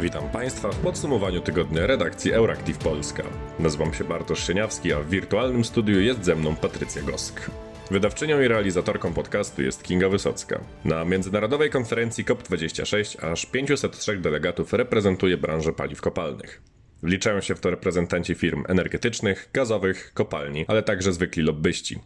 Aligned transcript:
Witam 0.00 0.30
Państwa 0.30 0.72
w 0.72 0.76
podsumowaniu 0.76 1.40
tygodnia 1.40 1.86
redakcji 1.86 2.32
Euractiv 2.32 2.78
Polska. 2.78 3.22
Nazywam 3.58 3.94
się 3.94 4.04
Bartosz 4.04 4.46
Sieniawski, 4.46 4.92
a 4.92 5.00
w 5.00 5.10
wirtualnym 5.10 5.64
studiu 5.64 6.00
jest 6.00 6.24
ze 6.24 6.36
mną 6.36 6.56
Patrycja 6.56 7.02
Gosk. 7.02 7.50
Wydawczynią 7.90 8.40
i 8.40 8.48
realizatorką 8.48 9.12
podcastu 9.12 9.62
jest 9.62 9.82
Kinga 9.82 10.08
Wysocka. 10.08 10.60
Na 10.84 11.04
międzynarodowej 11.04 11.70
konferencji 11.70 12.24
COP26 12.24 13.24
aż 13.32 13.46
503 13.46 14.16
delegatów 14.16 14.72
reprezentuje 14.72 15.36
branżę 15.36 15.72
paliw 15.72 16.00
kopalnych. 16.00 16.62
Wliczają 17.02 17.40
się 17.40 17.54
w 17.54 17.60
to 17.60 17.70
reprezentanci 17.70 18.34
firm 18.34 18.64
energetycznych, 18.68 19.50
gazowych, 19.52 20.12
kopalni, 20.14 20.64
ale 20.68 20.82
także 20.82 21.12
zwykli 21.12 21.42
lobbyści. 21.42 21.98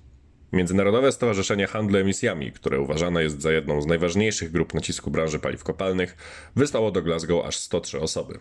Międzynarodowe 0.52 1.12
Stowarzyszenie 1.12 1.66
Handlu 1.66 1.98
Emisjami, 1.98 2.52
które 2.52 2.80
uważane 2.80 3.22
jest 3.22 3.42
za 3.42 3.52
jedną 3.52 3.82
z 3.82 3.86
najważniejszych 3.86 4.52
grup 4.52 4.74
nacisku 4.74 5.10
branży 5.10 5.38
paliw 5.38 5.64
kopalnych, 5.64 6.16
wysłało 6.56 6.90
do 6.90 7.02
Glasgow 7.02 7.46
aż 7.46 7.56
103 7.56 8.00
osoby. 8.00 8.38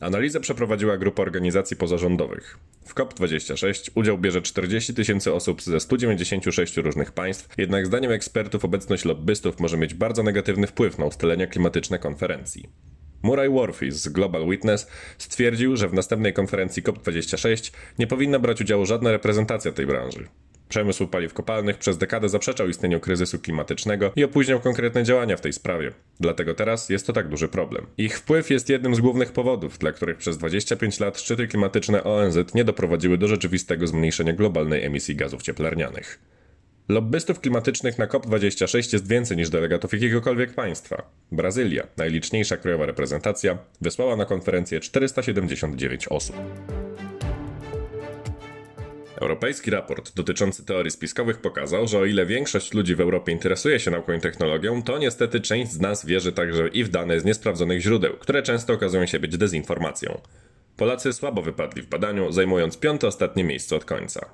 Analizę 0.00 0.40
przeprowadziła 0.40 0.96
grupa 0.96 1.22
organizacji 1.22 1.76
pozarządowych. 1.76 2.58
W 2.86 2.94
COP26 2.94 3.90
udział 3.94 4.18
bierze 4.18 4.42
40 4.42 4.94
tysięcy 4.94 5.32
osób 5.32 5.62
ze 5.62 5.80
196 5.80 6.76
różnych 6.76 7.12
państw, 7.12 7.58
jednak 7.58 7.86
zdaniem 7.86 8.12
ekspertów 8.12 8.64
obecność 8.64 9.04
lobbystów 9.04 9.60
może 9.60 9.76
mieć 9.76 9.94
bardzo 9.94 10.22
negatywny 10.22 10.66
wpływ 10.66 10.98
na 10.98 11.04
ustalenia 11.04 11.46
klimatyczne 11.46 11.98
konferencji. 11.98 12.68
Murray 13.22 13.48
Worthy 13.48 13.92
z 13.92 14.08
Global 14.08 14.48
Witness 14.50 14.86
stwierdził, 15.18 15.76
że 15.76 15.88
w 15.88 15.94
następnej 15.94 16.32
konferencji 16.32 16.82
COP26 16.82 17.72
nie 17.98 18.06
powinna 18.06 18.38
brać 18.38 18.60
udziału 18.60 18.86
żadna 18.86 19.12
reprezentacja 19.12 19.72
tej 19.72 19.86
branży. 19.86 20.28
Przemysł 20.70 21.06
paliw 21.06 21.34
kopalnych 21.34 21.78
przez 21.78 21.98
dekadę 21.98 22.28
zaprzeczał 22.28 22.68
istnieniu 22.68 23.00
kryzysu 23.00 23.38
klimatycznego 23.38 24.12
i 24.16 24.24
opóźniał 24.24 24.60
konkretne 24.60 25.04
działania 25.04 25.36
w 25.36 25.40
tej 25.40 25.52
sprawie. 25.52 25.92
Dlatego 26.20 26.54
teraz 26.54 26.88
jest 26.88 27.06
to 27.06 27.12
tak 27.12 27.28
duży 27.28 27.48
problem. 27.48 27.86
Ich 27.98 28.18
wpływ 28.18 28.50
jest 28.50 28.68
jednym 28.68 28.94
z 28.94 29.00
głównych 29.00 29.32
powodów, 29.32 29.78
dla 29.78 29.92
których 29.92 30.16
przez 30.16 30.38
25 30.38 31.00
lat 31.00 31.18
szczyty 31.18 31.48
klimatyczne 31.48 32.04
ONZ 32.04 32.54
nie 32.54 32.64
doprowadziły 32.64 33.18
do 33.18 33.28
rzeczywistego 33.28 33.86
zmniejszenia 33.86 34.32
globalnej 34.32 34.84
emisji 34.84 35.16
gazów 35.16 35.42
cieplarnianych. 35.42 36.18
Lobbystów 36.88 37.40
klimatycznych 37.40 37.98
na 37.98 38.06
COP26 38.06 38.92
jest 38.92 39.08
więcej 39.08 39.36
niż 39.36 39.50
delegatów 39.50 39.92
jakiegokolwiek 39.92 40.54
państwa. 40.54 41.02
Brazylia, 41.32 41.86
najliczniejsza 41.96 42.56
krajowa 42.56 42.86
reprezentacja, 42.86 43.58
wysłała 43.80 44.16
na 44.16 44.24
konferencję 44.24 44.80
479 44.80 46.08
osób. 46.08 46.36
Europejski 49.20 49.70
raport 49.70 50.14
dotyczący 50.14 50.64
teorii 50.64 50.90
spiskowych 50.90 51.38
pokazał, 51.38 51.88
że 51.88 51.98
o 51.98 52.04
ile 52.04 52.26
większość 52.26 52.74
ludzi 52.74 52.94
w 52.94 53.00
Europie 53.00 53.32
interesuje 53.32 53.80
się 53.80 53.90
nauką 53.90 54.12
i 54.12 54.20
technologią, 54.20 54.82
to 54.82 54.98
niestety 54.98 55.40
część 55.40 55.72
z 55.72 55.80
nas 55.80 56.06
wierzy 56.06 56.32
także 56.32 56.68
i 56.68 56.84
w 56.84 56.88
dane 56.88 57.20
z 57.20 57.24
niesprawdzonych 57.24 57.80
źródeł, 57.80 58.16
które 58.16 58.42
często 58.42 58.72
okazują 58.72 59.06
się 59.06 59.20
być 59.20 59.36
dezinformacją. 59.36 60.20
Polacy 60.76 61.12
słabo 61.12 61.42
wypadli 61.42 61.82
w 61.82 61.86
badaniu, 61.86 62.32
zajmując 62.32 62.78
piąte 62.78 63.06
ostatnie 63.06 63.44
miejsce 63.44 63.76
od 63.76 63.84
końca. 63.84 64.30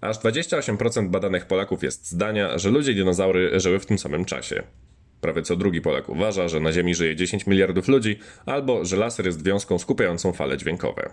Aż 0.00 0.18
28% 0.18 1.08
badanych 1.08 1.46
Polaków 1.46 1.82
jest 1.82 2.10
zdania, 2.10 2.58
że 2.58 2.70
ludzie 2.70 2.92
i 2.92 2.94
dinozaury 2.94 3.60
żyły 3.60 3.78
w 3.78 3.86
tym 3.86 3.98
samym 3.98 4.24
czasie. 4.24 4.62
Prawie 5.20 5.42
co 5.42 5.56
drugi 5.56 5.80
Polak 5.80 6.08
uważa, 6.08 6.48
że 6.48 6.60
na 6.60 6.72
Ziemi 6.72 6.94
żyje 6.94 7.16
10 7.16 7.46
miliardów 7.46 7.88
ludzi, 7.88 8.18
albo 8.46 8.84
że 8.84 8.96
laser 8.96 9.26
jest 9.26 9.44
wiązką 9.44 9.78
skupiającą 9.78 10.32
fale 10.32 10.58
dźwiękowe. 10.58 11.10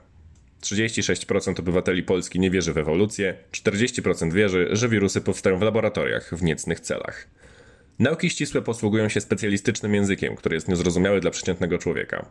36% 0.61 1.59
obywateli 1.59 2.03
Polski 2.03 2.39
nie 2.39 2.51
wierzy 2.51 2.73
w 2.73 2.77
ewolucję, 2.77 3.33
40% 3.51 4.33
wierzy, 4.33 4.69
że 4.71 4.89
wirusy 4.89 5.21
powstają 5.21 5.57
w 5.57 5.61
laboratoriach 5.61 6.35
w 6.35 6.43
niecnych 6.43 6.79
celach. 6.79 7.27
Nauki 7.99 8.29
ścisłe 8.29 8.61
posługują 8.61 9.09
się 9.09 9.21
specjalistycznym 9.21 9.95
językiem, 9.95 10.35
który 10.35 10.55
jest 10.55 10.67
niezrozumiały 10.67 11.21
dla 11.21 11.31
przeciętnego 11.31 11.77
człowieka. 11.77 12.25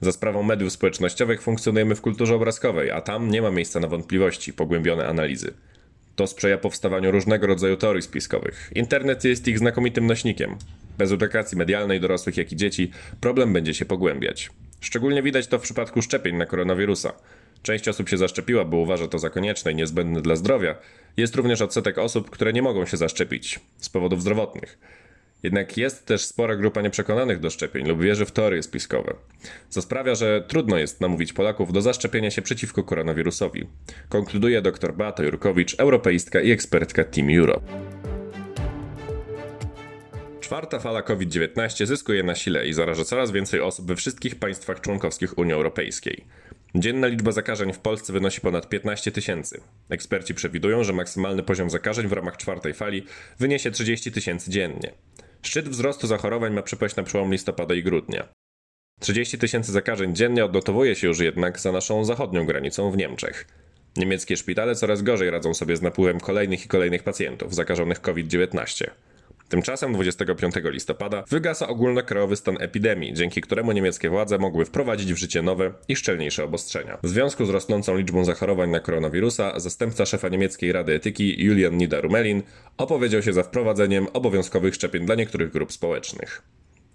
Za 0.00 0.12
sprawą 0.12 0.42
mediów 0.42 0.72
społecznościowych 0.72 1.42
funkcjonujemy 1.42 1.94
w 1.94 2.00
kulturze 2.00 2.34
obrazkowej, 2.34 2.90
a 2.90 3.00
tam 3.00 3.30
nie 3.30 3.42
ma 3.42 3.50
miejsca 3.50 3.80
na 3.80 3.88
wątpliwości, 3.88 4.52
pogłębione 4.52 5.06
analizy. 5.06 5.54
To 6.16 6.26
sprzyja 6.26 6.58
powstawaniu 6.58 7.10
różnego 7.10 7.46
rodzaju 7.46 7.76
teorii 7.76 8.02
spiskowych. 8.02 8.70
Internet 8.74 9.24
jest 9.24 9.48
ich 9.48 9.58
znakomitym 9.58 10.06
nośnikiem. 10.06 10.56
Bez 10.98 11.12
edukacji 11.12 11.58
medialnej 11.58 12.00
dorosłych, 12.00 12.36
jak 12.36 12.52
i 12.52 12.56
dzieci 12.56 12.90
problem 13.20 13.52
będzie 13.52 13.74
się 13.74 13.84
pogłębiać. 13.84 14.50
Szczególnie 14.80 15.22
widać 15.22 15.46
to 15.46 15.58
w 15.58 15.62
przypadku 15.62 16.02
szczepień 16.02 16.36
na 16.36 16.46
koronawirusa. 16.46 17.12
Część 17.62 17.88
osób 17.88 18.08
się 18.08 18.16
zaszczepiła, 18.18 18.64
bo 18.64 18.76
uważa 18.76 19.08
to 19.08 19.18
za 19.18 19.30
konieczne 19.30 19.72
i 19.72 19.74
niezbędne 19.74 20.22
dla 20.22 20.36
zdrowia. 20.36 20.74
Jest 21.16 21.34
również 21.34 21.62
odsetek 21.62 21.98
osób, 21.98 22.30
które 22.30 22.52
nie 22.52 22.62
mogą 22.62 22.86
się 22.86 22.96
zaszczepić 22.96 23.60
z 23.78 23.88
powodów 23.88 24.22
zdrowotnych. 24.22 24.78
Jednak 25.42 25.76
jest 25.76 26.06
też 26.06 26.24
spora 26.24 26.56
grupa 26.56 26.82
nieprzekonanych 26.82 27.40
do 27.40 27.50
szczepień 27.50 27.88
lub 27.88 28.02
wierzy 28.02 28.26
w 28.26 28.32
teorie 28.32 28.62
spiskowe, 28.62 29.14
co 29.68 29.82
sprawia, 29.82 30.14
że 30.14 30.44
trudno 30.48 30.78
jest 30.78 31.00
namówić 31.00 31.32
Polaków 31.32 31.72
do 31.72 31.82
zaszczepienia 31.82 32.30
się 32.30 32.42
przeciwko 32.42 32.82
koronawirusowi. 32.82 33.66
Konkluduje 34.08 34.62
dr 34.62 34.94
Beata 34.94 35.22
Jurkowicz, 35.22 35.80
europeistka 35.80 36.40
i 36.40 36.50
ekspertka 36.50 37.04
Team 37.04 37.28
Europe. 37.38 37.66
Czwarta 40.40 40.78
fala 40.78 41.02
COVID-19 41.02 41.86
zyskuje 41.86 42.22
na 42.22 42.34
sile 42.34 42.66
i 42.66 42.72
zaraża 42.72 43.04
coraz 43.04 43.30
więcej 43.30 43.60
osób 43.60 43.86
we 43.86 43.96
wszystkich 43.96 44.38
państwach 44.38 44.80
członkowskich 44.80 45.38
Unii 45.38 45.52
Europejskiej. 45.52 46.24
Dzienna 46.74 47.06
liczba 47.06 47.32
zakażeń 47.32 47.72
w 47.72 47.78
Polsce 47.78 48.12
wynosi 48.12 48.40
ponad 48.40 48.68
15 48.68 49.12
tysięcy. 49.12 49.60
Eksperci 49.88 50.34
przewidują, 50.34 50.84
że 50.84 50.92
maksymalny 50.92 51.42
poziom 51.42 51.70
zakażeń 51.70 52.08
w 52.08 52.12
ramach 52.12 52.36
czwartej 52.36 52.74
fali 52.74 53.06
wyniesie 53.38 53.70
30 53.70 54.12
tysięcy 54.12 54.50
dziennie. 54.50 54.92
Szczyt 55.42 55.68
wzrostu 55.68 56.06
zachorowań 56.06 56.52
ma 56.52 56.62
przypaść 56.62 56.96
na 56.96 57.02
przełom 57.02 57.32
listopada 57.32 57.74
i 57.74 57.82
grudnia. 57.82 58.28
30 59.00 59.38
tysięcy 59.38 59.72
zakażeń 59.72 60.14
dziennie 60.14 60.44
odnotowuje 60.44 60.94
się 60.94 61.06
już 61.06 61.18
jednak 61.20 61.60
za 61.60 61.72
naszą 61.72 62.04
zachodnią 62.04 62.46
granicą 62.46 62.90
w 62.90 62.96
Niemczech. 62.96 63.46
Niemieckie 63.96 64.36
szpitale 64.36 64.74
coraz 64.74 65.02
gorzej 65.02 65.30
radzą 65.30 65.54
sobie 65.54 65.76
z 65.76 65.82
napływem 65.82 66.20
kolejnych 66.20 66.64
i 66.64 66.68
kolejnych 66.68 67.02
pacjentów 67.02 67.54
zakażonych 67.54 68.00
COVID-19. 68.00 68.90
Tymczasem 69.50 69.92
25 69.92 70.54
listopada 70.64 71.24
wygasa 71.30 71.68
ogólnokrajowy 71.68 72.36
stan 72.36 72.56
epidemii, 72.60 73.14
dzięki 73.14 73.40
któremu 73.40 73.72
niemieckie 73.72 74.10
władze 74.10 74.38
mogły 74.38 74.64
wprowadzić 74.64 75.12
w 75.12 75.16
życie 75.16 75.42
nowe 75.42 75.72
i 75.88 75.96
szczelniejsze 75.96 76.44
obostrzenia. 76.44 76.98
W 77.02 77.08
związku 77.08 77.44
z 77.46 77.50
rosnącą 77.50 77.96
liczbą 77.96 78.24
zachorowań 78.24 78.70
na 78.70 78.80
koronawirusa, 78.80 79.60
zastępca 79.60 80.06
szefa 80.06 80.28
niemieckiej 80.28 80.72
Rady 80.72 80.94
Etyki 80.94 81.44
Julian 81.44 81.76
Niederumelin 81.76 82.42
opowiedział 82.76 83.22
się 83.22 83.32
za 83.32 83.42
wprowadzeniem 83.42 84.06
obowiązkowych 84.12 84.74
szczepień 84.74 85.06
dla 85.06 85.14
niektórych 85.14 85.52
grup 85.52 85.72
społecznych. 85.72 86.42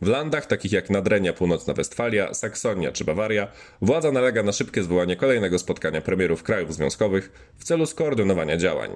W 0.02 0.08
landach 0.08 0.46
takich 0.46 0.72
jak 0.72 0.90
Nadrenia, 0.90 1.34
Północna 1.34 1.74
Westfalia, 1.74 2.34
Saksonia 2.34 2.92
czy 2.92 3.06
Bawaria 3.06 3.48
władza 3.82 4.12
nalega 4.12 4.44
na 4.44 4.52
szybkie 4.52 4.84
zwołanie 4.84 5.16
kolejnego 5.16 5.60
spotkania 5.60 6.02
premierów 6.02 6.44
krajów 6.44 6.74
związkowych 6.74 7.52
w 7.58 7.64
celu 7.64 7.86
skoordynowania 7.86 8.58
działań. 8.58 8.90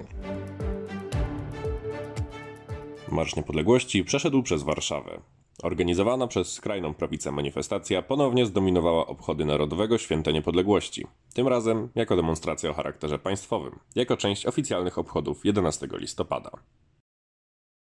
Marsz 3.12 3.36
Niepodległości 3.36 4.04
przeszedł 4.04 4.42
przez 4.42 4.62
Warszawę. 4.62 5.20
Organizowana 5.62 6.26
przez 6.26 6.52
skrajną 6.52 6.94
prawicę 6.94 7.32
manifestacja 7.32 8.02
ponownie 8.02 8.46
zdominowała 8.46 9.06
obchody 9.06 9.44
Narodowego 9.44 9.98
Święta 9.98 10.30
Niepodległości. 10.30 11.06
Tym 11.34 11.48
razem 11.48 11.88
jako 11.94 12.16
demonstracja 12.16 12.70
o 12.70 12.74
charakterze 12.74 13.18
państwowym, 13.18 13.78
jako 13.94 14.16
część 14.16 14.46
oficjalnych 14.46 14.98
obchodów 14.98 15.44
11 15.44 15.88
listopada. 15.92 16.50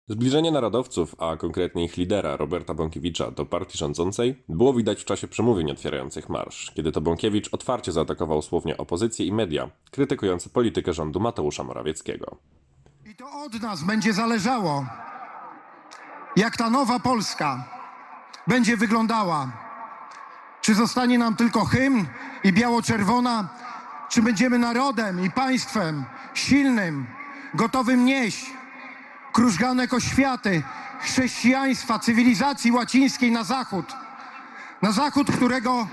Zbliżenie 0.08 0.52
narodowców, 0.52 1.16
a 1.18 1.38
konkretnie 1.38 1.84
ich 1.84 1.98
lidera 1.98 2.38
Roberta 2.38 2.74
Bąkiewicza 2.74 3.32
do 3.32 3.46
partii 3.46 3.78
rządzącej 3.78 4.44
było 4.50 4.74
widać 4.74 5.02
w 5.02 5.06
czasie 5.06 5.28
przemówień 5.28 5.72
otwierających 5.72 6.30
marsz, 6.30 6.72
kiedy 6.72 6.92
to 6.92 7.02
Bąkiewicz 7.02 7.54
otwarcie 7.54 7.92
zaatakował 7.92 8.42
słownie 8.42 8.78
opozycję 8.78 9.26
i 9.26 9.32
media, 9.32 9.70
krytykujące 9.92 10.50
politykę 10.50 10.94
rządu 10.94 11.20
Mateusza 11.20 11.64
Morawieckiego. 11.64 12.38
I 13.14 13.16
to 13.16 13.32
od 13.32 13.62
nas 13.62 13.84
będzie 13.84 14.14
zależało, 14.14 14.86
jak 16.36 16.58
ta 16.58 16.70
nowa 16.70 17.00
Polska 17.00 17.64
będzie 18.48 18.78
wyglądała. 18.78 19.48
Czy 20.62 20.76
zostanie 20.76 21.18
nam 21.18 21.36
tylko 21.36 21.66
hymn 21.66 22.06
i 22.44 22.54
biało-czerwona, 22.54 23.50
czy 24.10 24.22
będziemy 24.22 24.60
narodem 24.60 25.26
i 25.26 25.32
państwem 25.32 26.06
silnym, 26.34 27.08
gotowym 27.54 28.06
nieść 28.06 28.54
krużganek 29.34 29.94
oświaty, 29.94 30.64
chrześcijaństwa, 31.00 32.00
cywilizacji 32.00 32.72
łacińskiej 32.72 33.32
na 33.32 33.44
zachód. 33.44 33.94
Na 34.82 34.92
zachód, 34.92 35.32
którego 35.32 35.88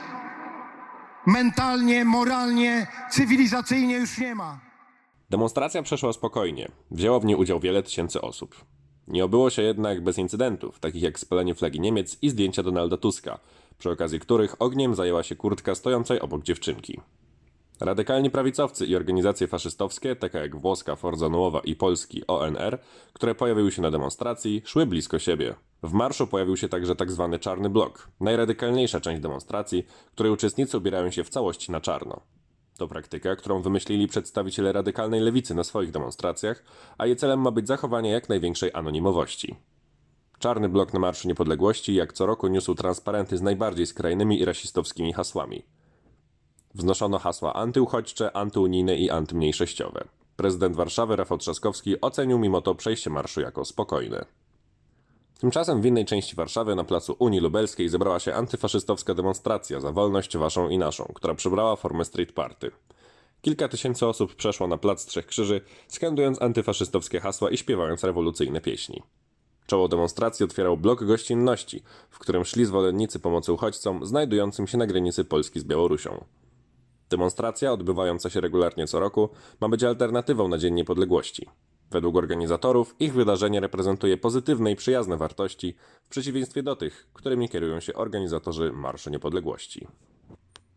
mentalnie, 1.27 2.05
moralnie, 2.05 2.87
cywilizacyjnie 3.11 3.97
już 3.97 4.19
nie 4.19 4.35
ma. 4.35 4.70
Demonstracja 5.31 5.83
przeszła 5.83 6.13
spokojnie. 6.13 6.69
Wzięło 6.91 7.21
w 7.21 7.25
niej 7.25 7.37
udział 7.37 7.61
wiele 7.61 7.83
tysięcy 7.83 8.21
osób. 8.21 8.65
Nie 9.09 9.25
obyło 9.25 9.51
się 9.51 9.63
jednak 9.63 10.05
bez 10.05 10.19
incydentów, 10.19 10.79
takich 10.79 11.03
jak 11.03 11.19
spalenie 11.19 11.55
flagi 11.55 11.81
Niemiec 11.81 12.19
i 12.23 12.31
zdjęcia 12.31 12.63
Donalda 12.63 12.97
Tuska, 12.97 13.39
przy 13.79 13.91
okazji 13.91 14.21
których 14.21 14.63
ogniem 14.63 14.95
zajęła 14.95 15.23
się 15.23 15.37
kurtka 15.37 15.75
stojącej 15.75 16.21
obok 16.21 16.43
dziewczynki. 16.43 17.01
Radykalni 17.81 18.31
prawicowcy 18.31 18.87
i 18.87 18.97
organizacje 18.97 19.47
faszystowskie, 19.47 20.17
takie 20.17 20.39
jak 20.39 20.57
włoska 20.57 20.97
Forza 20.97 21.29
Nuova 21.29 21.61
i 21.61 21.77
polski 21.77 22.27
ONR, 22.27 22.79
które 23.13 23.35
pojawiły 23.35 23.73
się 23.73 23.83
na 23.83 23.91
demonstracji, 23.91 24.63
szły 24.65 24.87
blisko 24.87 25.19
siebie. 25.19 25.55
W 25.83 25.93
marszu 25.93 26.27
pojawił 26.27 26.57
się 26.57 26.69
także 26.69 26.97
tzw. 26.97 27.29
Tak 27.33 27.41
czarny 27.41 27.71
blok, 27.71 28.09
najradykalniejsza 28.21 29.01
część 29.01 29.23
demonstracji, 29.23 29.87
której 30.13 30.33
uczestnicy 30.33 30.79
ubierają 30.79 31.11
się 31.11 31.25
w 31.25 31.29
całości 31.29 31.73
na 31.73 31.81
czarno. 31.81 32.21
To 32.81 32.89
praktyka, 32.89 33.37
którą 33.37 33.63
wymyślili 33.63 34.09
przedstawiciele 34.09 34.73
radykalnej 34.73 35.21
lewicy 35.21 35.55
na 35.55 35.65
swoich 35.65 35.91
demonstracjach, 35.91 36.65
a 36.99 37.07
jej 37.07 37.17
celem 37.17 37.41
ma 37.41 37.51
być 37.51 37.67
zachowanie 37.67 38.11
jak 38.11 38.29
największej 38.29 38.71
anonimowości. 38.75 39.57
Czarny 40.39 40.69
blok 40.69 40.93
na 40.93 40.99
Marszu 41.01 41.29
Niepodległości 41.29 41.95
jak 41.95 42.13
co 42.13 42.27
roku 42.27 42.49
niósł 42.49 42.75
transparenty 42.75 43.37
z 43.37 43.43
najbardziej 43.43 43.87
skrajnymi 43.87 44.41
i 44.41 44.45
rasistowskimi 44.45 45.13
hasłami. 45.13 45.63
Wznoszono 46.75 47.19
hasła 47.19 47.53
antyuchodźcze, 47.55 48.37
antyunijne 48.37 48.97
i 48.97 49.11
antymniejszościowe. 49.11 50.05
Prezydent 50.37 50.77
Warszawy 50.77 51.17
Rafał 51.17 51.39
Trzaskowski 51.39 52.01
ocenił 52.01 52.39
mimo 52.39 52.61
to 52.61 52.75
przejście 52.75 53.11
marszu 53.11 53.41
jako 53.41 53.65
spokojne. 53.65 54.25
Tymczasem 55.41 55.83
w 55.83 55.87
innej 55.87 56.05
części 56.05 56.37
Warszawy 56.37 56.75
na 56.75 56.85
placu 56.85 57.17
Unii 57.19 57.41
Lubelskiej 57.41 57.89
zebrała 57.89 58.21
się 58.21 58.35
antyfaszystowska 58.35 59.15
demonstracja 59.15 59.81
za 59.81 59.93
wolność 59.93 60.37
waszą 60.37 60.69
i 60.69 60.79
naszą, 60.79 61.13
która 61.15 61.35
przybrała 61.35 61.77
formę 61.77 62.05
street 62.05 62.33
party. 62.33 62.71
Kilka 63.43 63.69
tysięcy 63.69 64.07
osób 64.07 64.35
przeszło 64.35 64.67
na 64.67 64.79
plac 64.79 65.07
Trzech 65.07 65.27
Krzyży, 65.27 65.61
skandując 65.89 66.43
antyfaszystowskie 66.43 67.21
hasła 67.21 67.51
i 67.51 67.57
śpiewając 67.57 68.05
rewolucyjne 68.05 68.61
pieśni. 68.61 69.03
Czoło 69.67 69.89
demonstracji 69.89 70.45
otwierał 70.45 70.77
blok 70.77 71.05
gościnności, 71.05 71.83
w 72.11 72.19
którym 72.19 72.45
szli 72.45 72.65
zwolennicy 72.65 73.19
pomocy 73.19 73.53
uchodźcom 73.53 74.07
znajdującym 74.07 74.67
się 74.67 74.79
na 74.79 74.87
granicy 74.87 75.25
Polski 75.25 75.61
z 75.61 75.65
Białorusią. 75.65 76.25
Demonstracja, 77.11 77.73
odbywająca 77.73 78.31
się 78.31 78.41
regularnie 78.41 78.87
co 78.87 79.01
roku, 79.01 79.29
ma 79.61 79.69
być 79.69 79.85
alternatywą 79.85 80.49
na 80.49 80.59
Dzień 80.59 80.75
Niepodległości. 80.75 81.47
Według 81.91 82.17
organizatorów 82.17 82.95
ich 83.01 83.15
wydarzenie 83.15 83.61
reprezentuje 83.61 84.17
pozytywne 84.17 84.73
i 84.73 84.77
przyjazne 84.77 85.17
wartości, 85.17 85.75
w 86.05 86.09
przeciwieństwie 86.09 86.63
do 86.63 86.77
tych, 86.77 87.09
którymi 87.13 87.49
kierują 87.49 87.81
się 87.81 87.95
organizatorzy 87.95 88.73
Marszu 88.73 89.11
Niepodległości. 89.11 89.87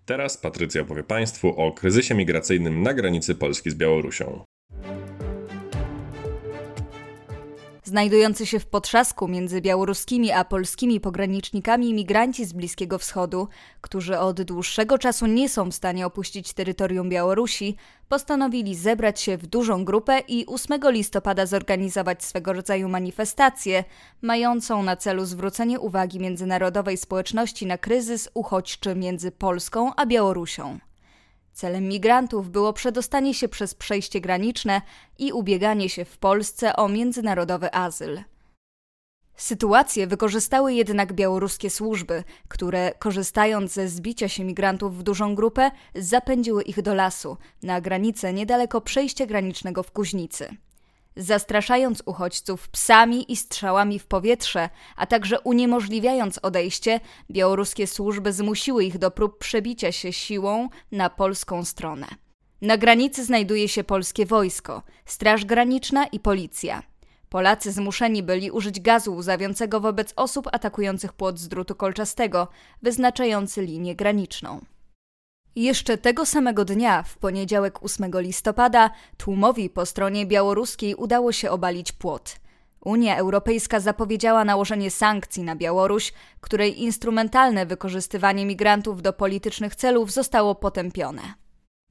Teraz 0.06 0.38
Patrycja 0.38 0.82
opowie 0.82 1.04
Państwu 1.04 1.48
o 1.62 1.72
kryzysie 1.72 2.16
migracyjnym 2.16 2.82
na 2.82 2.94
granicy 2.94 3.36
Polski 3.36 3.72
z 3.72 3.76
Białorusią. 3.76 4.44
Znajdujący 7.94 8.46
się 8.46 8.60
w 8.60 8.66
potrzasku 8.66 9.28
między 9.28 9.62
białoruskimi 9.62 10.32
a 10.32 10.46
polskimi 10.46 11.00
pogranicznikami 11.00 11.90
imigranci 11.90 12.46
z 12.46 12.54
Bliskiego 12.54 12.98
Wschodu, 12.98 13.48
którzy 13.82 14.20
od 14.20 14.42
dłuższego 14.42 14.98
czasu 14.98 15.26
nie 15.26 15.50
są 15.50 15.72
w 15.72 15.74
stanie 15.74 16.06
opuścić 16.06 16.54
terytorium 16.54 17.10
Białorusi, 17.10 17.76
postanowili 18.10 18.76
zebrać 18.76 19.22
się 19.22 19.38
w 19.38 19.48
dużą 19.48 19.86
grupę 19.86 20.20
i 20.28 20.46
8 20.46 20.80
listopada 20.84 21.46
zorganizować 21.46 22.24
swego 22.24 22.54
rodzaju 22.54 22.90
manifestację, 22.90 23.84
mającą 24.22 24.84
na 24.84 24.96
celu 24.96 25.26
zwrócenie 25.26 25.80
uwagi 25.80 26.20
międzynarodowej 26.20 26.98
społeczności 26.98 27.66
na 27.66 27.78
kryzys 27.78 28.30
uchodźczy 28.34 28.96
między 28.96 29.32
Polską 29.32 29.92
a 29.96 30.06
Białorusią. 30.06 30.80
Celem 31.54 31.88
migrantów 31.88 32.50
było 32.50 32.74
przedostanie 32.74 33.34
się 33.34 33.48
przez 33.48 33.76
przejście 33.76 34.22
graniczne 34.22 34.82
i 35.20 35.32
ubieganie 35.32 35.90
się 35.90 36.06
w 36.06 36.18
Polsce 36.18 36.76
o 36.76 36.90
międzynarodowy 36.90 37.74
azyl. 37.74 38.24
Sytuację 39.36 40.08
wykorzystały 40.08 40.74
jednak 40.74 41.14
białoruskie 41.14 41.70
służby, 41.70 42.24
które, 42.48 42.92
korzystając 43.00 43.74
ze 43.74 43.88
zbicia 43.88 44.28
się 44.28 44.44
migrantów 44.44 44.98
w 44.98 45.04
dużą 45.04 45.36
grupę, 45.36 45.72
zapędziły 45.96 46.64
ich 46.64 46.82
do 46.82 46.94
lasu, 46.94 47.38
na 47.64 47.82
granicę 47.82 48.34
niedaleko 48.34 48.82
przejścia 48.82 49.26
granicznego 49.26 49.84
w 49.84 49.92
Kuźnicy 49.92 50.58
zastraszając 51.16 52.04
uchodźców 52.06 52.70
psami 52.70 53.32
i 53.32 53.36
strzałami 53.36 54.00
w 54.00 54.06
powietrze, 54.06 54.70
a 54.96 55.06
także 55.06 55.40
uniemożliwiając 55.40 56.38
odejście, 56.38 57.00
białoruskie 57.32 57.88
służby 57.88 58.34
zmusiły 58.34 58.86
ich 58.86 58.98
do 58.98 59.12
prób 59.12 59.40
przebicia 59.40 59.92
się 59.92 60.14
siłą 60.14 60.70
na 60.92 61.10
polską 61.10 61.66
stronę. 61.66 62.08
Na 62.62 62.78
granicy 62.78 63.24
znajduje 63.24 63.68
się 63.68 63.84
polskie 63.84 64.26
wojsko, 64.26 64.82
Straż 65.06 65.46
Graniczna 65.46 66.06
i 66.06 66.20
policja. 66.20 66.84
Polacy 67.30 67.72
zmuszeni 67.72 68.24
byli 68.24 68.52
użyć 68.52 68.80
gazu 68.80 69.16
łzawiącego 69.16 69.80
wobec 69.80 70.14
osób 70.16 70.48
atakujących 70.52 71.14
płot 71.14 71.40
z 71.40 71.48
drutu 71.48 71.76
kolczastego, 71.76 72.48
wyznaczający 72.82 73.62
linię 73.62 73.96
graniczną. 73.96 74.62
Jeszcze 75.56 75.98
tego 75.98 76.26
samego 76.26 76.66
dnia, 76.66 77.04
w 77.04 77.18
poniedziałek 77.18 77.84
8 77.84 78.12
listopada, 78.14 78.90
tłumowi 79.18 79.70
po 79.70 79.86
stronie 79.86 80.26
białoruskiej 80.26 80.96
udało 80.96 81.32
się 81.32 81.52
obalić 81.52 81.92
płot. 81.92 82.36
Unia 82.86 83.18
Europejska 83.18 83.80
zapowiedziała 83.80 84.46
nałożenie 84.46 84.92
sankcji 84.92 85.44
na 85.44 85.56
Białoruś, 85.56 86.14
której 86.42 86.82
instrumentalne 86.82 87.66
wykorzystywanie 87.66 88.46
migrantów 88.46 89.02
do 89.02 89.14
politycznych 89.14 89.76
celów 89.76 90.12
zostało 90.12 90.56
potępione. 90.56 91.22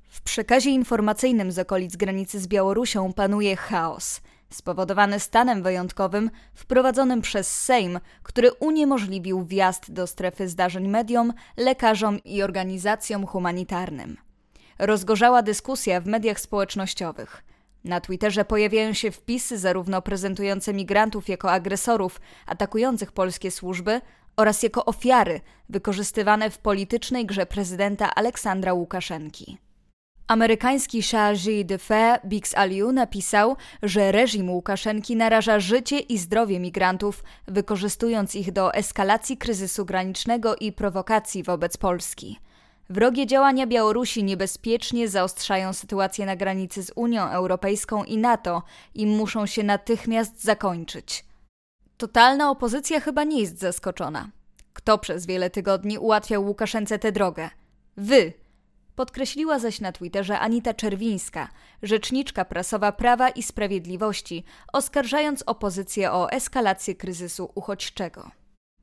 W 0.09 0.23
przekazie 0.23 0.71
informacyjnym 0.71 1.53
z 1.53 1.59
okolic 1.59 1.97
granicy 1.97 2.41
z 2.41 2.47
Białorusią 2.47 3.13
panuje 3.13 3.57
chaos– 3.57 4.21
spowodowany 4.53 5.21
stanem 5.21 5.63
wyjątkowym 5.63 6.31
wprowadzonym 6.55 7.21
przez 7.21 7.61
Sejm, 7.61 8.01
który 8.23 8.53
uniemożliwił 8.53 9.45
wjazd 9.45 9.91
do 9.91 10.07
strefy 10.07 10.49
zdarzeń 10.49 10.89
mediom, 10.89 11.33
lekarzom 11.57 12.19
i 12.25 12.43
organizacjom 12.43 13.27
humanitarnym. 13.27 14.17
Rozgorzała 14.79 15.43
dyskusja 15.43 16.01
w 16.01 16.07
mediach 16.07 16.41
społecznościowych. 16.41 17.45
Na 17.85 18.01
Twitterze 18.01 18.45
pojawiają 18.45 18.93
się 18.93 19.11
wpisy 19.11 19.59
zarówno 19.59 20.03
prezentujące 20.03 20.75
migrantów 20.75 21.29
jako 21.29 21.53
agresorów 21.53 22.21
atakujących 22.47 23.13
polskie 23.13 23.51
służby 23.51 24.01
oraz 24.37 24.63
jako 24.63 24.85
ofiary 24.85 25.41
wykorzystywane 25.69 26.51
w 26.51 26.59
politycznej 26.59 27.27
grze 27.27 27.47
prezydenta 27.47 28.15
Aleksandra 28.15 28.73
Łukaszenki. 28.73 29.59
Amerykański 30.29 31.03
chargé 31.03 31.65
de 31.65 31.79
fait 31.79 32.21
Bix 32.25 32.55
Aliu 32.55 32.93
napisał, 32.93 33.57
że 33.83 34.13
reżim 34.13 34.51
Łukaszenki 34.51 35.17
naraża 35.17 35.61
życie 35.61 35.99
i 35.99 36.19
zdrowie 36.19 36.61
migrantów, 36.61 37.25
wykorzystując 37.49 38.35
ich 38.35 38.53
do 38.53 38.75
eskalacji 38.75 39.37
kryzysu 39.37 39.85
granicznego 39.85 40.57
i 40.57 40.73
prowokacji 40.73 41.43
wobec 41.43 41.77
Polski. 41.77 42.39
Wrogie 42.91 43.27
działania 43.27 43.67
Białorusi 43.67 44.25
niebezpiecznie 44.25 45.09
zaostrzają 45.09 45.73
sytuację 45.73 46.27
na 46.27 46.37
granicy 46.37 46.83
z 46.83 46.93
Unią 46.95 47.23
Europejską 47.23 48.05
i 48.05 48.19
NATO 48.19 48.63
i 48.95 49.07
muszą 49.07 49.47
się 49.47 49.63
natychmiast 49.63 50.43
zakończyć. 50.43 51.25
Totalna 51.97 52.51
opozycja 52.51 53.01
chyba 53.01 53.25
nie 53.25 53.41
jest 53.41 53.59
zaskoczona. 53.59 54.29
Kto 54.73 54.99
przez 54.99 55.27
wiele 55.27 55.51
tygodni 55.51 55.99
ułatwiał 55.99 56.47
Łukaszence 56.47 56.99
tę 56.99 57.13
drogę? 57.13 57.51
Wy, 57.97 58.33
Podkreśliła 58.97 59.59
zaś 59.59 59.81
na 59.81 59.93
Twitterze 59.93 60.41
Anita 60.41 60.75
Czerwińska, 60.75 61.49
rzeczniczka 61.83 62.45
prasowa 62.45 62.93
Prawa 62.93 63.29
i 63.29 63.43
Sprawiedliwości, 63.43 64.45
oskarżając 64.73 65.43
opozycję 65.47 66.13
o 66.13 66.31
eskalację 66.31 66.95
kryzysu 66.95 67.51
uchodźczego. 67.55 68.31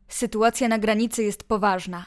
Sytuacja 0.08 0.68
na 0.68 0.78
granicy 0.80 1.24
jest 1.24 1.44
poważna. 1.44 2.06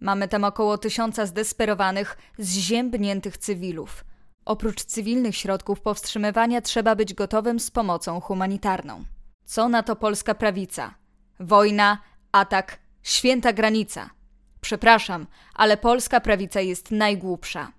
Mamy 0.00 0.28
tam 0.28 0.44
około 0.44 0.78
tysiąca 0.78 1.26
zdesperowanych, 1.26 2.16
zziębniętych 2.38 3.38
cywilów. 3.38 4.04
Oprócz 4.44 4.84
cywilnych 4.84 5.36
środków 5.36 5.80
powstrzymywania 5.80 6.60
trzeba 6.60 6.94
być 6.96 7.14
gotowym 7.14 7.60
z 7.60 7.70
pomocą 7.70 8.20
humanitarną. 8.20 9.04
Co 9.44 9.68
na 9.68 9.82
to 9.82 9.96
polska 9.96 10.34
prawica? 10.34 10.94
Wojna, 11.40 11.98
atak, 12.32 12.78
święta 13.02 13.52
granica– 13.52 14.10
Przepraszam, 14.64 15.26
ale 15.54 15.76
polska 15.76 16.20
prawica 16.20 16.60
jest 16.60 16.90
najgłupsza. 16.90 17.72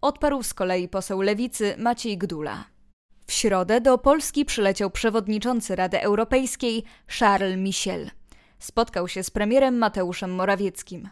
Odparł 0.00 0.42
z 0.42 0.54
kolei 0.54 0.88
poseł 0.88 1.20
lewicy 1.20 1.74
Maciej 1.78 2.18
Gdula. 2.18 2.64
W 3.26 3.32
środę 3.32 3.80
do 3.80 3.98
Polski 3.98 4.44
przyleciał 4.44 4.90
przewodniczący 4.90 5.76
Rady 5.76 6.00
Europejskiej 6.00 6.84
Charles 7.18 7.58
Michel. 7.58 8.10
Spotkał 8.58 9.08
się 9.08 9.22
z 9.22 9.30
premierem 9.30 9.78
Mateuszem 9.78 10.34
Morawieckim. 10.34 11.08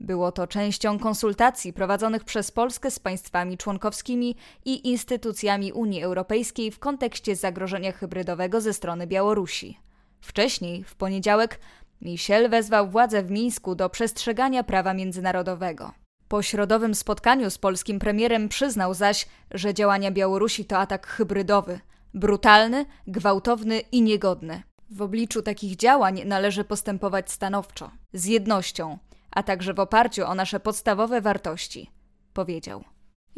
Było 0.00 0.32
to 0.32 0.46
częścią 0.46 0.98
konsultacji 0.98 1.72
prowadzonych 1.72 2.24
przez 2.24 2.50
Polskę 2.50 2.90
z 2.90 2.98
państwami 2.98 3.58
członkowskimi 3.58 4.36
i 4.64 4.88
instytucjami 4.88 5.72
Unii 5.72 6.02
Europejskiej 6.02 6.70
w 6.70 6.78
kontekście 6.78 7.36
zagrożenia 7.36 7.92
hybrydowego 7.92 8.60
ze 8.60 8.72
strony 8.72 9.06
Białorusi. 9.06 9.78
Wcześniej, 10.20 10.84
w 10.84 10.94
poniedziałek, 10.94 11.60
Michel 12.00 12.50
wezwał 12.50 12.90
władze 12.90 13.22
w 13.22 13.30
Mińsku 13.30 13.74
do 13.74 13.90
przestrzegania 13.90 14.64
prawa 14.64 14.94
międzynarodowego. 14.94 15.92
Po 16.28 16.42
środowym 16.42 16.94
spotkaniu 16.94 17.50
z 17.50 17.58
polskim 17.58 17.98
premierem 17.98 18.48
przyznał 18.48 18.94
zaś, 18.94 19.26
że 19.50 19.74
działania 19.74 20.10
Białorusi 20.10 20.64
to 20.64 20.78
atak 20.78 21.06
hybrydowy, 21.06 21.80
brutalny, 22.14 22.86
gwałtowny 23.06 23.80
i 23.80 24.02
niegodny. 24.02 24.62
W 24.90 25.02
obliczu 25.02 25.42
takich 25.42 25.76
działań 25.76 26.22
należy 26.24 26.64
postępować 26.64 27.30
stanowczo, 27.30 27.90
z 28.12 28.24
jednością, 28.24 28.98
a 29.30 29.42
także 29.42 29.74
w 29.74 29.80
oparciu 29.80 30.26
o 30.26 30.34
nasze 30.34 30.60
podstawowe 30.60 31.20
wartości, 31.20 31.90
powiedział. 32.32 32.84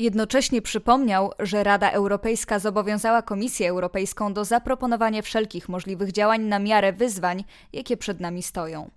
Jednocześnie 0.01 0.63
przypomniał, 0.63 1.33
że 1.39 1.65
Rada 1.65 1.91
Europejska 1.91 2.59
zobowiązała 2.59 3.23
Komisję 3.23 3.69
Europejską 3.69 4.33
do 4.33 4.45
zaproponowania 4.45 5.23
wszelkich 5.23 5.69
możliwych 5.69 6.13
działań 6.13 6.43
na 6.43 6.59
miarę 6.59 6.93
wyzwań, 6.93 7.45
jakie 7.73 7.97
przed 7.97 8.21
nami 8.21 8.43
stoją. 8.43 8.91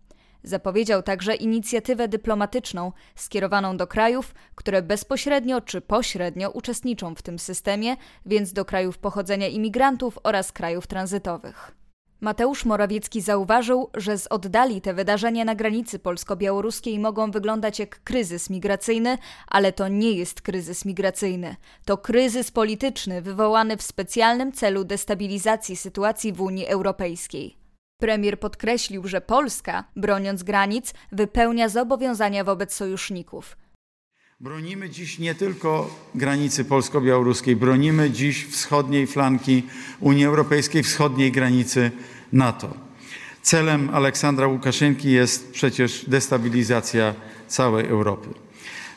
Zapowiedział 0.44 1.04
także 1.04 1.36
inicjatywę 1.36 2.08
dyplomatyczną 2.08 2.92
skierowaną 3.16 3.78
do 3.78 3.88
krajów, 3.88 4.36
które 4.56 4.82
bezpośrednio 4.82 5.62
czy 5.62 5.82
pośrednio 5.82 6.50
uczestniczą 6.50 7.16
w 7.16 7.22
tym 7.22 7.40
systemie, 7.40 7.96
więc 8.26 8.54
do 8.54 8.66
krajów 8.66 8.98
pochodzenia 8.98 9.48
imigrantów 9.48 10.20
oraz 10.24 10.52
krajów 10.52 10.88
tranzytowych. 10.88 11.83
Mateusz 12.24 12.66
Morawiecki 12.66 13.22
zauważył, 13.22 13.90
że 13.94 14.18
z 14.18 14.28
oddali 14.28 14.82
te 14.82 14.94
wydarzenia 14.94 15.46
na 15.46 15.56
granicy 15.56 16.00
polsko-białoruskiej 16.00 17.00
mogą 17.00 17.32
wyglądać 17.32 17.80
jak 17.80 18.04
kryzys 18.04 18.50
migracyjny, 18.50 19.18
ale 19.48 19.74
to 19.74 19.88
nie 19.88 20.12
jest 20.12 20.42
kryzys 20.42 20.86
migracyjny. 20.86 21.56
To 21.86 21.98
kryzys 21.98 22.52
polityczny 22.52 23.22
wywołany 23.22 23.78
w 23.78 23.82
specjalnym 23.82 24.52
celu 24.52 24.84
destabilizacji 24.84 25.76
sytuacji 25.76 26.34
w 26.34 26.42
Unii 26.42 26.68
Europejskiej. 26.68 27.58
Premier 28.02 28.40
podkreślił, 28.40 29.08
że 29.08 29.22
Polska, 29.22 29.84
broniąc 29.96 30.44
granic, 30.44 30.94
wypełnia 31.12 31.70
zobowiązania 31.70 32.44
wobec 32.44 32.74
sojuszników. 32.74 33.58
Bronimy 34.40 34.90
dziś 34.90 35.20
nie 35.20 35.36
tylko 35.36 35.96
granicy 36.16 36.66
polsko-białoruskiej, 36.66 37.56
bronimy 37.56 38.12
dziś 38.12 38.46
wschodniej 38.46 39.08
flanki 39.08 39.64
Unii 40.00 40.26
Europejskiej, 40.26 40.84
wschodniej 40.84 41.32
granicy 41.32 41.92
NATO. 42.32 42.74
Celem 43.42 43.90
Aleksandra 43.90 44.48
Łukaszenki 44.48 45.12
jest 45.12 45.52
przecież 45.52 46.06
destabilizacja 46.08 47.16
całej 47.48 47.86
Europy. 47.86 48.30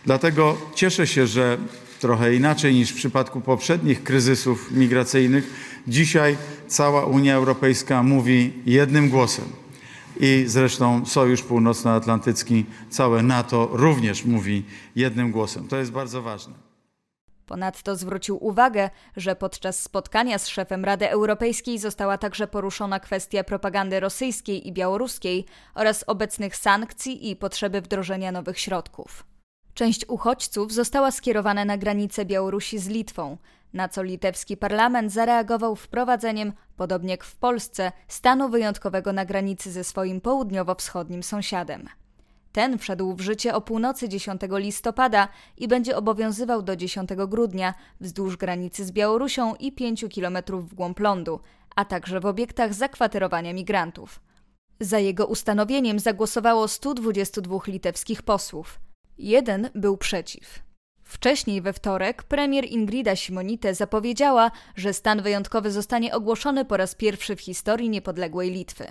Dlatego 0.05 0.59
cieszę 0.75 1.07
się, 1.07 1.27
że 1.27 1.59
trochę 2.01 2.35
inaczej 2.35 2.75
niż 2.75 2.91
w 2.91 2.97
przypadku 2.97 3.41
poprzednich 3.41 4.03
kryzysów 4.03 4.71
migracyjnych, 4.71 5.51
dzisiaj 5.89 6.37
cała 6.69 7.07
Unia 7.07 7.35
Europejska 7.35 8.03
mówi 8.03 8.53
jednym 8.67 9.09
głosem. 9.09 9.45
I 10.21 10.45
zresztą 10.47 11.07
Sojusz 11.07 11.43
Północnoatlantycki, 11.43 12.67
całe 12.91 13.23
NATO 13.23 13.69
również 13.73 14.25
mówi 14.25 14.65
jednym 14.97 15.31
głosem. 15.31 15.69
To 15.69 15.77
jest 15.77 15.93
bardzo 15.93 16.23
ważne. 16.23 16.55
Ponadto 17.47 17.97
zwrócił 17.97 18.45
uwagę, 18.45 18.91
że 19.17 19.37
podczas 19.37 19.83
spotkania 19.83 20.39
z 20.39 20.49
szefem 20.49 20.85
Rady 20.85 21.11
Europejskiej 21.11 21.79
została 21.79 22.19
także 22.19 22.47
poruszona 22.47 23.01
kwestia 23.01 23.45
propagandy 23.45 24.01
rosyjskiej 24.01 24.69
i 24.69 24.73
białoruskiej 24.73 25.45
oraz 25.75 26.05
obecnych 26.07 26.57
sankcji 26.57 27.31
i 27.31 27.37
potrzeby 27.37 27.81
wdrożenia 27.81 28.33
nowych 28.33 28.59
środków. 28.59 29.25
Część 29.75 30.09
uchodźców 30.09 30.73
została 30.73 31.11
skierowana 31.11 31.65
na 31.65 31.79
granicę 31.79 32.25
Białorusi 32.25 32.79
z 32.79 32.89
Litwą, 32.89 33.37
na 33.77 33.89
co 33.89 34.03
litewski 34.03 34.57
parlament 34.57 35.13
zareagował 35.13 35.77
wprowadzeniem, 35.77 36.53
podobnie 36.77 37.11
jak 37.11 37.25
w 37.25 37.37
Polsce, 37.37 37.93
stanu 38.09 38.49
wyjątkowego 38.49 39.13
na 39.13 39.25
granicy 39.25 39.73
ze 39.73 39.85
swoim 39.85 40.21
południowo-wschodnim 40.21 41.23
sąsiadem. 41.23 41.89
Ten 42.53 42.79
wszedł 42.79 43.15
w 43.15 43.21
życie 43.21 43.55
o 43.55 43.61
północy 43.61 44.09
10 44.09 44.41
listopada 44.51 45.29
i 45.57 45.69
będzie 45.69 45.97
obowiązywał 45.97 46.63
do 46.63 46.77
10 46.77 47.11
grudnia 47.29 47.75
wzdłuż 48.01 48.37
granicy 48.37 48.85
z 48.85 48.93
Białorusią 48.93 49.55
i 49.55 49.73
5 49.73 50.05
km 50.15 50.39
w 50.51 50.75
głąb 50.75 51.01
lądu, 51.01 51.41
a 51.77 51.85
także 51.85 52.21
w 52.21 52.27
obiektach 52.27 52.75
zakwaterowania 52.75 53.53
migrantów. 53.53 54.21
Za 54.81 54.99
jego 54.99 55.27
ustanowieniem 55.27 55.99
zagłosowało 55.99 56.69
122 56.69 57.59
litewskich 57.67 58.23
posłów. 58.23 58.81
Jeden 59.19 59.71
był 59.75 59.97
przeciw. 59.97 60.66
Wcześniej 61.07 61.63
we 61.63 61.73
wtorek 61.73 62.23
premier 62.23 62.65
Ingrida 62.65 63.17
Simonite 63.17 63.75
zapowiedziała, 63.75 64.51
że 64.77 64.93
stan 64.93 65.23
wyjątkowy 65.23 65.71
zostanie 65.71 66.15
ogłoszony 66.15 66.65
po 66.65 66.77
raz 66.77 66.95
pierwszy 66.95 67.37
w 67.37 67.41
historii 67.41 67.91
niepodległej 67.91 68.51
Litwy. 68.51 68.87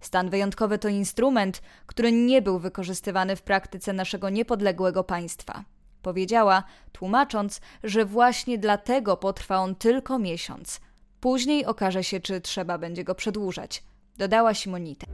Stan 0.00 0.30
wyjątkowy 0.30 0.78
to 0.78 0.88
instrument, 0.88 1.62
który 1.86 2.12
nie 2.12 2.42
był 2.42 2.58
wykorzystywany 2.58 3.36
w 3.36 3.42
praktyce 3.42 3.92
naszego 3.92 4.30
niepodległego 4.30 5.04
państwa. 5.04 5.64
Powiedziała, 6.02 6.62
tłumacząc, 6.92 7.60
że 7.84 8.04
właśnie 8.04 8.58
dlatego 8.58 9.16
potrwa 9.16 9.56
on 9.56 9.74
tylko 9.74 10.18
miesiąc. 10.18 10.80
Później 11.20 11.66
okaże 11.66 12.04
się, 12.04 12.20
czy 12.20 12.40
trzeba 12.40 12.78
będzie 12.78 13.04
go 13.04 13.14
przedłużać, 13.14 13.82
dodała 14.18 14.54
Simonite. 14.54 15.06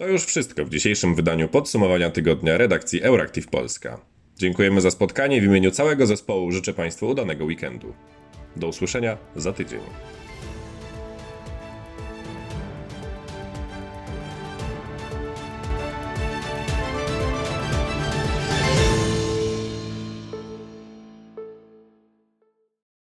To 0.00 0.08
już 0.08 0.24
wszystko 0.24 0.64
w 0.64 0.70
dzisiejszym 0.70 1.14
wydaniu 1.14 1.48
podsumowania 1.48 2.10
tygodnia 2.10 2.58
redakcji 2.58 3.02
Euractiv 3.02 3.48
Polska. 3.48 4.00
Dziękujemy 4.38 4.80
za 4.80 4.90
spotkanie 4.90 5.40
w 5.40 5.44
imieniu 5.44 5.70
całego 5.70 6.06
zespołu. 6.06 6.52
Życzę 6.52 6.74
Państwu 6.74 7.08
udanego 7.08 7.44
weekendu. 7.44 7.92
Do 8.56 8.68
usłyszenia 8.68 9.18
za 9.36 9.52
tydzień. 9.52 9.80